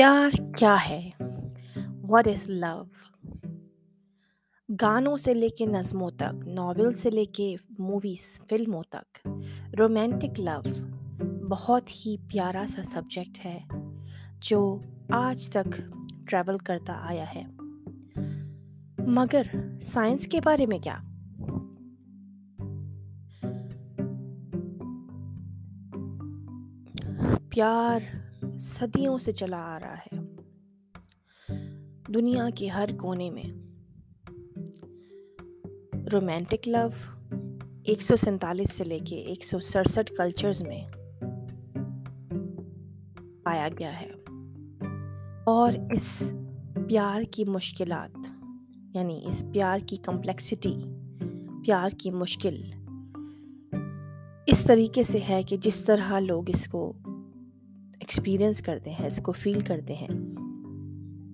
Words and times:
پیار 0.00 0.30
کیا 0.56 0.76
ہے 0.88 1.10
واٹ 2.08 2.28
از 2.28 2.48
لو 2.48 2.82
گانوں 4.68 5.16
سے 5.16 5.34
لے 5.34 5.48
کے 5.48 5.66
نظموں 5.66 6.10
تک 6.10 6.46
ناول 6.46 6.94
سے 6.94 7.10
لے 7.10 7.24
کے 7.24 7.56
موویز 7.78 8.24
فلموں 8.48 8.82
تک 8.90 9.28
رومانٹک 9.78 10.40
لو 10.40 10.60
بہت 11.50 11.90
ہی 11.96 12.16
پیارا 12.28 12.64
سا 12.68 12.82
سبجیکٹ 12.82 13.44
ہے 13.44 13.58
جو 14.40 14.78
آج 15.08 15.50
تک 15.50 15.76
ٹریول 16.30 16.58
کرتا 16.58 16.98
آیا 17.02 17.24
ہے 17.34 17.42
مگر 19.06 19.42
سائنس 19.80 20.26
کے 20.26 20.40
بارے 20.44 20.66
میں 20.66 20.78
کیا 20.78 20.98
پیار 27.48 28.00
صدیوں 28.60 29.18
سے 29.18 29.32
چلا 29.32 29.76
آ 29.76 29.78
رہا 29.80 29.94
ہے۔ 29.94 30.20
دنیا 32.08 32.48
کے 32.54 32.68
ہر 32.68 32.88
کونے 32.98 33.30
میں 33.30 33.44
رومانٹک 36.12 36.68
لو 36.68 36.88
ایک 37.84 38.02
سو 38.02 38.16
سینتالیس 38.16 38.72
سے 38.72 38.84
لے 38.84 38.98
کے 38.98 39.16
ایک 39.16 39.46
سو 39.46 39.60
سڑسٹھ 39.60 40.12
کلچرز 40.16 40.62
میں 40.62 40.84
پایا 43.42 43.68
گیا 43.78 44.00
ہے۔ 44.00 44.10
اور 45.44 45.72
اس 45.92 46.32
پیار 46.88 47.22
کی 47.30 47.44
مشکلات 47.44 48.18
یعنی 48.94 49.20
اس 49.26 49.44
پیار 49.52 49.78
کی 49.86 49.96
کمپلیکسٹی 49.96 50.74
پیار 51.64 51.90
کی 51.98 52.10
مشکل، 52.10 52.62
اس 54.46 54.58
طریقے 54.66 55.02
سے 55.02 55.18
ہے 55.28 55.42
کہ 55.42 55.56
جس 55.56 55.84
طرح 55.84 56.20
لوگ 56.20 56.50
اس 56.50 56.68
کو 56.68 56.92
ایکسپیرئنس 58.10 58.62
کرتے 58.62 58.90
ہیں، 58.90 59.06
اس 59.06 59.20
کو 59.22 59.32
فیل 59.32 59.60
کرتے 59.60 59.94
ہیں۔ 59.94 60.08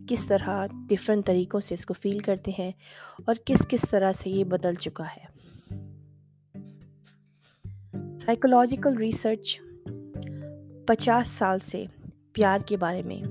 کس 0.08 0.26
طرح 0.26 0.66
ڈفرینٹ 0.88 1.26
طریقوں 1.26 1.60
سے 1.60 1.74
اس 1.74 1.86
کو 1.86 1.94
فیل 1.94 2.18
کرتے 2.18 2.50
ہیں 2.58 2.72
اور 3.26 3.34
کس 3.44 3.68
کس 3.68 3.84
طرح 3.90 4.12
سے 4.12 4.30
یہ 4.30 4.44
بدل 4.44 4.74
چکا 4.74 5.04
ہے۔ 5.04 5.24
سائیکولوجیکل 8.18 8.96
ریسرچ 8.96 9.60
پچاس 10.86 11.28
سال 11.28 11.58
سے 11.58 11.84
پیار 12.32 12.58
کے 12.66 12.76
بارے 12.76 13.02
میں 13.02 13.22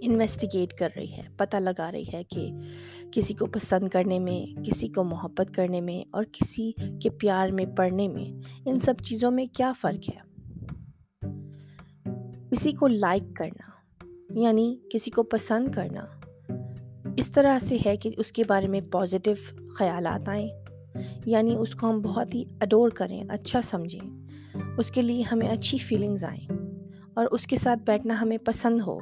انویسٹیگیٹ 0.00 0.72
کر 0.72 0.88
رہی 0.96 1.12
ہے، 1.12 1.20
پتہ 1.36 1.56
لگا 1.56 1.92
رہی 1.92 2.04
ہے 2.12 2.24
کہ 2.24 2.50
کسی 3.12 3.34
کو 3.34 3.46
پسند 3.46 3.88
کرنے 3.88 4.18
میں، 4.18 4.64
کسی 4.64 4.88
کو 4.88 5.04
محبت 5.04 5.54
کرنے 5.54 5.80
میں 5.80 6.08
اور 6.10 6.24
کسی 6.32 6.72
کے 6.72 7.10
پیار 7.10 7.48
میں 7.48 7.66
پڑھنے 7.76 8.08
میں 8.08 8.42
ان 8.64 8.80
سب 8.80 8.94
چیزوں 9.04 9.30
میں 9.30 9.46
کیا 9.52 9.72
فرق 9.80 10.08
ہے۔ 10.16 10.28
کسی 12.50 12.72
کو 12.72 12.86
لائک 12.86 13.36
کرنا 13.36 13.70
یعنی 14.40 14.76
کسی 14.92 15.10
کو 15.10 15.22
پسند 15.22 15.68
کرنا، 15.72 16.04
اس 17.16 17.32
طرح 17.32 17.58
سے 17.58 17.76
ہے 17.86 17.96
کہ 17.96 18.10
اس 18.16 18.32
کے 18.32 18.42
بارے 18.48 18.66
میں 18.66 18.80
پازیٹیو 18.90 19.34
خیالات 19.68 20.28
آئیں۔ 20.28 20.48
یعنی 21.26 21.54
اس 21.58 21.74
کو 21.74 21.90
ہم 21.90 22.00
بہت 22.00 22.34
ہی 22.34 22.44
اڈور 22.60 22.90
کریں 22.90 23.24
اچھا 23.28 23.62
سمجھیں۔ 23.62 24.26
اس 24.78 24.90
کے 24.90 25.02
لیے 25.02 25.22
ہمیں 25.22 25.48
اچھی 25.48 25.78
فیلنگز 25.78 26.24
آئیں 26.24 26.52
اور 27.14 27.26
اس 27.30 27.46
کے 27.46 27.56
ساتھ 27.56 27.80
بیٹھنا 27.86 28.20
ہمیں 28.20 28.38
پسند 28.38 28.80
ہو 28.80 28.98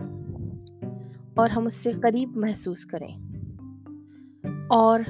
اور 1.36 1.50
ہم 1.50 1.66
اس 1.66 1.74
سے 1.74 1.92
قریب 1.92 2.36
محسوس 2.36 2.86
کریں 2.86 3.18
اور 4.68 5.00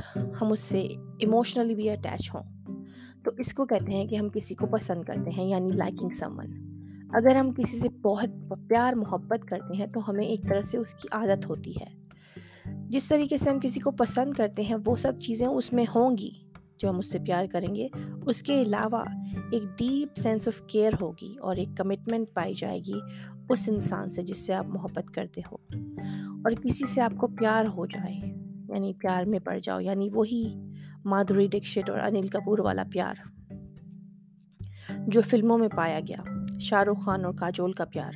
ہم 0.41 0.53
اس 0.53 0.61
سے 0.61 0.81
ایموشنلی 1.19 1.75
بھی 1.75 1.91
اٹیچ 1.91 2.31
ہوں۔ 2.35 2.75
تو 3.23 3.31
اس 3.39 3.55
کو 3.55 3.67
کہتے 3.67 3.93
ہیں 3.93 4.07
کہ 4.07 4.17
ہم 4.17 4.29
کسی 4.29 4.55
کو 4.55 4.67
پسند 4.67 5.05
کرتے 5.05 5.31
ہیں 5.31 5.49
یعنی 5.49 5.71
لائکنگ 5.71 6.09
سمن 6.09 6.76
اگر 7.13 7.37
ہم 7.37 7.51
کسی 7.53 7.79
سے 7.79 7.89
بہت 7.89 8.53
پیار، 8.69 8.93
محبت 8.93 9.49
کرتے 9.49 9.77
ہیں 9.79 9.87
تو 9.87 10.11
ہمیں 10.11 10.27
ایک 10.27 10.43
طرح 10.49 10.61
سے 10.61 10.79
اس 10.79 10.95
کی 10.95 11.09
عادت 11.13 11.49
ہوتی 11.49 11.73
ہے۔ 11.73 12.07
جس 12.89 13.09
طریقے 13.09 13.37
سے 13.37 13.51
ہم 13.51 13.59
کسی 13.63 13.81
کو 13.81 13.91
پسند 13.91 14.33
کرتے 14.33 14.63
ہیں، 14.63 14.77
وہ 14.87 14.97
سب 14.97 15.13
چیزیں 15.21 15.47
اس 15.47 15.73
میں 15.73 15.85
ہوں 15.95 16.17
گی۔ 16.19 16.31
جو 16.79 16.91
ہم 16.91 16.99
اس 16.99 17.13
سے 17.13 17.19
پیار 17.19 17.47
کریں 17.53 17.75
گے، 17.75 17.89
اس 18.27 18.43
کے 18.43 18.63
علاوہ 18.63 19.05
ایک 19.53 19.63
ڈیپ 19.79 20.17
سینس 20.17 20.49
آف 20.49 20.63
کیئر 20.67 20.93
ہوگی 21.01 21.35
اور 21.41 21.57
ایک 21.57 21.69
کمٹمنٹ 21.77 22.35
پائی 22.35 22.55
جائے 22.55 22.79
گی 22.79 23.01
اس 23.49 23.69
انسان 23.69 24.11
سے 24.11 24.23
جس 24.23 24.47
سے 24.47 24.55
آپ 24.55 24.67
محبت 24.69 25.15
کرتے 25.15 25.41
ہو۔ 25.53 25.57
اور 26.45 26.51
کسی 26.51 26.87
سے 26.87 27.01
آپ 27.01 27.13
کو 27.17 27.27
پیار 27.27 27.65
ہو 27.65 27.87
جائے 27.87 28.15
یعنی 28.69 28.93
پیار 28.93 29.25
میں 29.25 29.39
پڑ 29.39 29.59
جاؤ 29.63 29.81
یعنی 29.81 30.09
وہی 30.15 30.55
مادھوری 31.05 31.47
ڈکشٹ 31.47 31.91
اور 31.91 31.99
انل 31.99 32.29
کپور 32.29 32.59
والا 32.59 32.83
پیار 32.93 33.15
جو 35.07 35.21
فلموں 35.21 35.59
میں 35.59 35.69
پایا 35.69 36.01
گیا۔ 36.09 36.36
شاہ 36.67 36.83
رخ 36.83 37.05
خان 37.05 37.25
اور 37.25 37.35
کاجول 37.35 37.73
کا 37.73 37.85
پیار، 37.85 38.13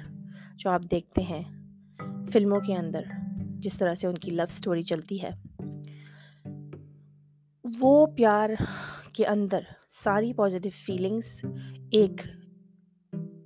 جو 0.57 0.71
آپ 0.71 0.83
دیکھتے 0.91 1.23
ہیں 1.23 1.43
فلموں 2.33 2.61
کے 2.61 2.75
اندر، 2.75 3.03
جس 3.37 3.79
طرح 3.79 3.95
سے 3.95 4.07
ان 4.07 4.15
کی 4.15 4.31
لو 4.31 4.43
سٹوری 4.49 4.83
چلتی 4.83 5.23
ہے۔ 5.23 5.31
وہ 7.81 8.07
پیار 8.07 8.51
کے 9.13 9.27
اندر 9.27 9.61
ساری 9.89 10.33
پازیٹیو 10.33 10.73
فیلنگس 10.75 11.45
ایک 11.91 12.21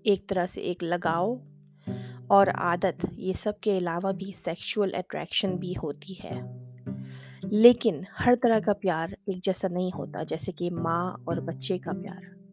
ایک 0.04 0.26
طرح 0.26 0.46
سے 0.46 0.60
ایک 0.60 0.84
لگاؤ 0.84 1.36
اور 2.26 2.46
عادت، 2.46 3.06
یہ 3.12 3.32
سب 3.32 3.52
کے 3.60 3.78
علاوہ 3.78 4.12
بھی 4.12 4.32
سیکشول 4.44 4.94
اٹریکشن 4.94 5.56
بھی 5.56 5.74
ہوتی 5.82 6.14
ہے۔ 6.24 6.40
لیکن 7.42 8.00
ہر 8.26 8.34
طرح 8.42 8.58
کا 8.58 8.72
پیار 8.72 9.08
ایک 9.26 9.44
جیسا 9.44 9.68
نہیں 9.68 9.90
ہوتا، 9.94 10.22
جیسے 10.22 10.52
کہ 10.52 10.70
ماں 10.70 11.12
اور 11.24 11.36
بچے 11.36 11.78
کا 11.78 11.92
پیار۔ 11.92 12.43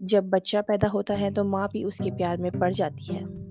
جب 0.00 0.24
بچہ 0.24 0.56
پیدا 0.66 0.86
ہوتا 0.92 1.20
ہے 1.20 1.30
تو 1.30 1.44
ماں 1.44 1.68
بھی 1.72 1.84
اس 1.84 1.98
کے 1.98 2.10
پیار 2.10 2.36
میں 2.36 2.50
پڑ 2.58 2.70
جاتی 2.70 3.16
ہے۔ 3.16 3.41